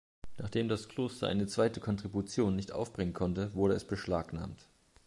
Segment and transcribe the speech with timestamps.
[0.39, 4.67] Nachdem das Kloster eine zweite Kontribution nicht aufbringen konnte, wurde es beschlagnahmt.